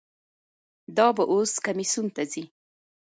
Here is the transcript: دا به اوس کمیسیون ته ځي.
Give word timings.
دا 0.97 1.07
به 1.15 1.23
اوس 1.33 1.51
کمیسیون 1.65 2.07
ته 2.15 2.23
ځي. 2.31 2.43